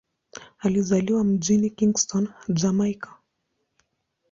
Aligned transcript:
Alizaliwa 0.59 1.23
mjini 1.23 1.69
Kingston, 1.69 2.27
Jamaika. 2.49 3.17